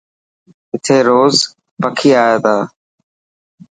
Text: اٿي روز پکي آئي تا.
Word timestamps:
اٿي 0.73 0.97
روز 1.07 1.35
پکي 1.81 2.09
آئي 2.23 2.37
تا. 2.43 2.55